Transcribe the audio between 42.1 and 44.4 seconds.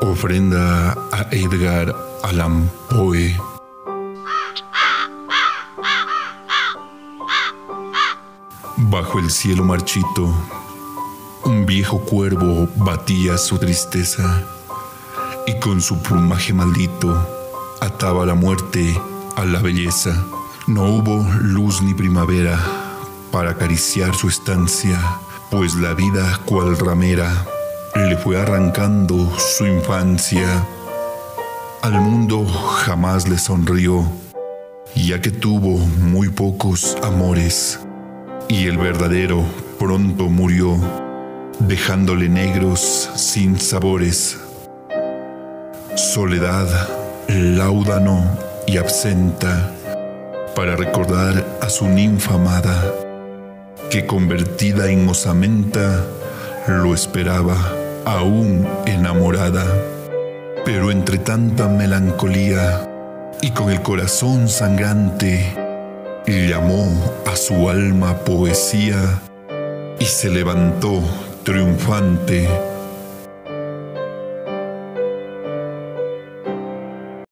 negros sin sabores.